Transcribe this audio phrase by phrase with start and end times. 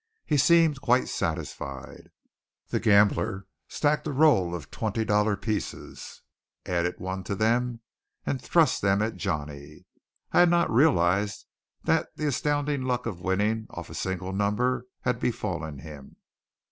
[0.25, 2.09] He seemed quite satisfied.
[2.69, 6.23] The gambler stacked a roll of twenty dollar pieces,
[6.65, 7.81] added one to them,
[8.25, 9.85] and thrust them at Johnny.
[10.31, 11.45] I had not realized
[11.83, 16.15] that the astounding luck of winning off a single number had befallen him.